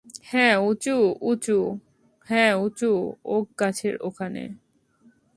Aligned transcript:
হ্যাঁ, 0.23 0.55
উঁচু 2.59 2.89
ওক 3.25 3.45
গাছের 3.59 3.95
ওখনে। 4.01 4.45